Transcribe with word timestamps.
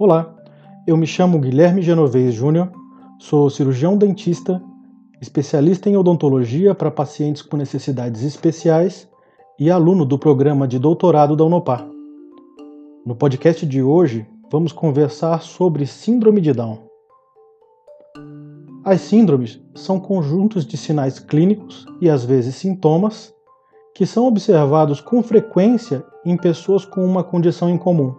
Olá, 0.00 0.34
eu 0.86 0.96
me 0.96 1.06
chamo 1.06 1.38
Guilherme 1.38 1.82
Genovez 1.82 2.32
Júnior, 2.32 2.72
sou 3.18 3.50
cirurgião 3.50 3.98
dentista, 3.98 4.58
especialista 5.20 5.90
em 5.90 5.96
odontologia 5.98 6.74
para 6.74 6.90
pacientes 6.90 7.42
com 7.42 7.54
necessidades 7.58 8.22
especiais 8.22 9.06
e 9.58 9.70
aluno 9.70 10.06
do 10.06 10.18
programa 10.18 10.66
de 10.66 10.78
doutorado 10.78 11.36
da 11.36 11.44
Unopar. 11.44 11.86
No 13.04 13.14
podcast 13.14 13.66
de 13.66 13.82
hoje, 13.82 14.26
vamos 14.50 14.72
conversar 14.72 15.42
sobre 15.42 15.84
Síndrome 15.84 16.40
de 16.40 16.54
Down. 16.54 16.78
As 18.82 19.02
síndromes 19.02 19.60
são 19.74 20.00
conjuntos 20.00 20.64
de 20.64 20.78
sinais 20.78 21.18
clínicos 21.18 21.84
e 22.00 22.08
às 22.08 22.24
vezes 22.24 22.54
sintomas 22.54 23.34
que 23.94 24.06
são 24.06 24.26
observados 24.26 24.98
com 25.02 25.22
frequência 25.22 26.02
em 26.24 26.38
pessoas 26.38 26.86
com 26.86 27.04
uma 27.04 27.22
condição 27.22 27.68
em 27.68 27.76
comum. 27.76 28.14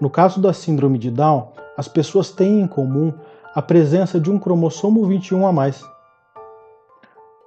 No 0.00 0.08
caso 0.08 0.40
da 0.40 0.52
síndrome 0.52 0.96
de 0.96 1.10
Down, 1.10 1.48
as 1.76 1.88
pessoas 1.88 2.30
têm 2.30 2.60
em 2.60 2.68
comum 2.68 3.12
a 3.52 3.60
presença 3.60 4.20
de 4.20 4.30
um 4.30 4.38
cromossomo 4.38 5.04
21 5.04 5.44
a 5.44 5.52
mais. 5.52 5.84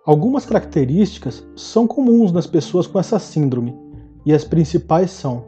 Algumas 0.05 0.45
características 0.45 1.45
são 1.55 1.87
comuns 1.87 2.33
nas 2.33 2.45
pessoas 2.45 2.87
com 2.87 2.99
essa 2.99 3.19
síndrome, 3.19 3.73
e 4.25 4.33
as 4.33 4.43
principais 4.43 5.11
são 5.11 5.45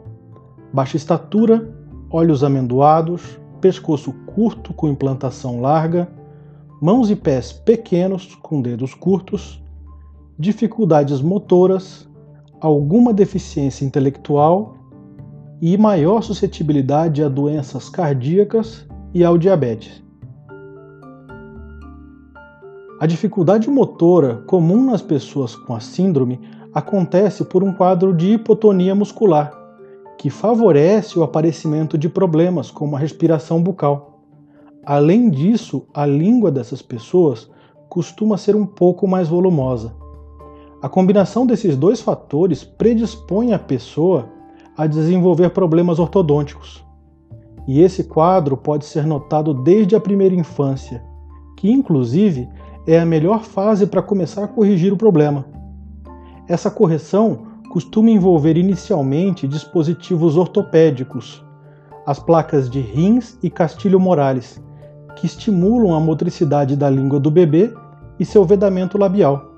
baixa 0.72 0.96
estatura, 0.96 1.70
olhos 2.10 2.42
amendoados, 2.42 3.38
pescoço 3.60 4.12
curto 4.26 4.72
com 4.72 4.88
implantação 4.88 5.60
larga, 5.60 6.08
mãos 6.80 7.10
e 7.10 7.16
pés 7.16 7.52
pequenos 7.52 8.34
com 8.36 8.62
dedos 8.62 8.94
curtos, 8.94 9.62
dificuldades 10.38 11.20
motoras, 11.20 12.08
alguma 12.60 13.12
deficiência 13.12 13.84
intelectual 13.84 14.83
e 15.60 15.76
maior 15.76 16.22
suscetibilidade 16.22 17.22
a 17.22 17.28
doenças 17.28 17.88
cardíacas 17.88 18.86
e 19.12 19.24
ao 19.24 19.38
diabetes. 19.38 20.02
A 23.00 23.06
dificuldade 23.06 23.68
motora 23.68 24.42
comum 24.46 24.84
nas 24.84 25.02
pessoas 25.02 25.54
com 25.54 25.74
a 25.74 25.80
síndrome 25.80 26.40
acontece 26.72 27.44
por 27.44 27.62
um 27.62 27.72
quadro 27.72 28.14
de 28.14 28.32
hipotonia 28.32 28.94
muscular, 28.94 29.52
que 30.16 30.30
favorece 30.30 31.18
o 31.18 31.22
aparecimento 31.22 31.98
de 31.98 32.08
problemas 32.08 32.70
como 32.70 32.96
a 32.96 32.98
respiração 32.98 33.62
bucal. 33.62 34.22
Além 34.84 35.30
disso, 35.30 35.86
a 35.94 36.06
língua 36.06 36.50
dessas 36.50 36.82
pessoas 36.82 37.50
costuma 37.88 38.36
ser 38.36 38.56
um 38.56 38.66
pouco 38.66 39.06
mais 39.06 39.28
volumosa. 39.28 39.94
A 40.82 40.88
combinação 40.88 41.46
desses 41.46 41.76
dois 41.76 42.00
fatores 42.00 42.64
predispõe 42.64 43.52
a 43.52 43.58
pessoa 43.58 44.28
a 44.76 44.86
desenvolver 44.86 45.50
problemas 45.50 45.98
ortodônticos. 45.98 46.84
E 47.66 47.80
esse 47.80 48.04
quadro 48.04 48.56
pode 48.56 48.84
ser 48.84 49.06
notado 49.06 49.54
desde 49.54 49.96
a 49.96 50.00
primeira 50.00 50.34
infância, 50.34 51.02
que 51.56 51.70
inclusive 51.70 52.48
é 52.86 52.98
a 52.98 53.06
melhor 53.06 53.42
fase 53.42 53.86
para 53.86 54.02
começar 54.02 54.44
a 54.44 54.48
corrigir 54.48 54.92
o 54.92 54.96
problema. 54.96 55.46
Essa 56.46 56.70
correção 56.70 57.46
costuma 57.70 58.10
envolver 58.10 58.56
inicialmente 58.56 59.48
dispositivos 59.48 60.36
ortopédicos, 60.36 61.42
as 62.06 62.18
placas 62.18 62.68
de 62.68 62.80
Rins 62.80 63.38
e 63.42 63.48
Castilho 63.48 63.98
Morales, 63.98 64.62
que 65.16 65.24
estimulam 65.24 65.94
a 65.94 66.00
motricidade 66.00 66.76
da 66.76 66.90
língua 66.90 67.18
do 67.18 67.30
bebê 67.30 67.72
e 68.20 68.24
seu 68.24 68.44
vedamento 68.44 68.98
labial 68.98 69.54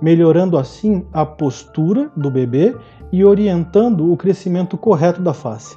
melhorando 0.00 0.56
assim 0.56 1.04
a 1.12 1.26
postura 1.26 2.10
do 2.16 2.30
bebê 2.30 2.74
e 3.12 3.24
orientando 3.24 4.12
o 4.12 4.16
crescimento 4.16 4.76
correto 4.76 5.20
da 5.22 5.32
face. 5.32 5.76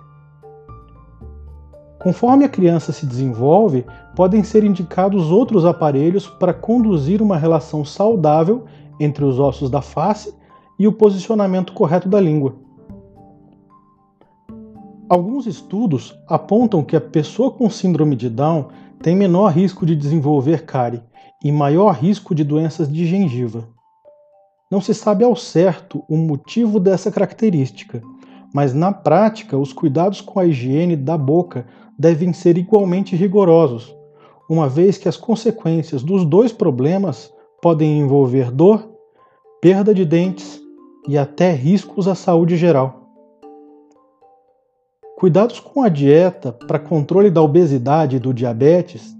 Conforme 2.00 2.46
a 2.46 2.50
criança 2.50 2.92
se 2.92 3.06
desenvolve, 3.06 3.86
podem 4.16 4.44
ser 4.44 4.64
indicados 4.64 5.30
outros 5.30 5.66
aparelhos 5.66 6.28
para 6.28 6.54
conduzir 6.54 7.22
uma 7.22 7.38
relação 7.38 7.86
saudável 7.86 8.66
entre 9.00 9.24
os 9.24 9.40
ossos 9.40 9.70
da 9.70 9.82
face 9.82 10.34
e 10.80 10.88
o 10.88 10.92
posicionamento 10.92 11.74
correto 11.74 12.10
da 12.10 12.20
língua. 12.20 12.56
Alguns 15.08 15.46
estudos 15.46 16.18
apontam 16.28 16.84
que 16.84 16.96
a 16.96 17.02
pessoa 17.02 17.52
com 17.52 17.70
síndrome 17.70 18.16
de 18.16 18.30
Down 18.30 18.70
tem 19.02 19.16
menor 19.16 19.52
risco 19.52 19.86
de 19.86 19.96
desenvolver 19.96 20.66
cárie 20.66 21.04
e 21.44 21.52
maior 21.52 21.92
risco 21.94 22.34
de 22.34 22.44
doenças 22.44 22.92
de 22.92 23.06
gengiva. 23.06 23.68
Não 24.72 24.80
se 24.80 24.94
sabe 24.94 25.26
ao 25.26 25.36
certo 25.36 26.02
o 26.08 26.16
motivo 26.16 26.80
dessa 26.80 27.12
característica, 27.12 28.02
mas 28.54 28.74
na 28.74 28.94
prática 28.94 29.58
os 29.58 29.74
cuidados 29.74 30.22
com 30.22 30.40
a 30.40 30.46
higiene 30.46 30.96
da 30.96 31.18
boca 31.18 31.68
devem 32.00 32.32
ser 32.32 32.58
igualmente 32.58 33.14
rigorosos, 33.14 33.94
uma 34.50 34.70
vez 34.70 34.98
que 34.98 35.10
as 35.10 35.18
consequências 35.18 36.02
dos 36.02 36.24
dois 36.24 36.54
problemas 36.54 37.30
podem 37.62 38.00
envolver 38.00 38.50
dor, 38.50 38.90
perda 39.62 39.94
de 39.94 40.06
dentes 40.06 40.62
e 41.06 41.18
até 41.18 41.52
riscos 41.52 42.08
à 42.08 42.16
saúde 42.16 42.56
geral. 42.56 43.10
Cuidados 45.18 45.60
com 45.60 45.84
a 45.84 45.90
dieta 45.90 46.54
para 46.54 46.80
controle 46.80 47.30
da 47.30 47.42
obesidade 47.42 48.16
e 48.16 48.20
do 48.20 48.34
diabetes 48.34 49.14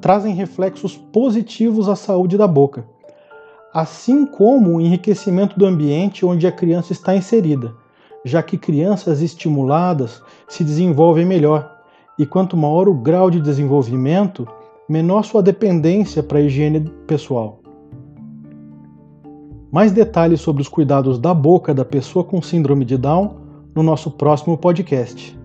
trazem 0.00 0.34
reflexos 0.34 0.96
positivos 0.96 1.90
à 1.90 1.94
saúde 1.94 2.38
da 2.38 2.46
boca 2.46 2.93
assim 3.74 4.24
como 4.24 4.76
o 4.76 4.80
enriquecimento 4.80 5.58
do 5.58 5.66
ambiente 5.66 6.24
onde 6.24 6.46
a 6.46 6.52
criança 6.52 6.92
está 6.92 7.16
inserida, 7.16 7.74
já 8.24 8.40
que 8.40 8.56
crianças 8.56 9.20
estimuladas 9.20 10.22
se 10.46 10.62
desenvolvem 10.62 11.26
melhor, 11.26 11.74
e 12.16 12.24
quanto 12.24 12.56
maior 12.56 12.88
o 12.88 12.94
grau 12.94 13.28
de 13.28 13.40
desenvolvimento, 13.40 14.46
menor 14.88 15.24
sua 15.24 15.42
dependência 15.42 16.22
para 16.22 16.38
a 16.38 16.42
higiene 16.42 16.88
pessoal. 17.04 17.58
Mais 19.72 19.90
detalhes 19.90 20.40
sobre 20.40 20.62
os 20.62 20.68
cuidados 20.68 21.18
da 21.18 21.34
boca 21.34 21.74
da 21.74 21.84
pessoa 21.84 22.24
com 22.24 22.40
síndrome 22.40 22.84
de 22.84 22.96
Down 22.96 23.34
no 23.74 23.82
nosso 23.82 24.08
próximo 24.12 24.56
podcast. 24.56 25.36